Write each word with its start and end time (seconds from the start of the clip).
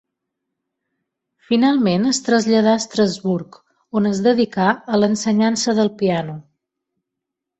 Finalment, 1.49 2.07
es 2.11 2.19
traslladà, 2.29 2.71
a 2.71 2.79
Estrasburg, 2.85 3.59
on 4.01 4.11
es 4.13 4.23
dedicà 4.29 4.71
a 4.95 5.01
l'ensenyança 5.03 5.79
del 5.81 5.95
piano. 6.03 6.39